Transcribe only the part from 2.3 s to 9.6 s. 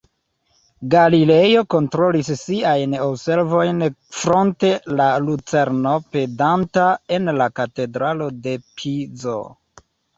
siajn observojn fronte la lucerno pendanta en la Katedralo de Pizo.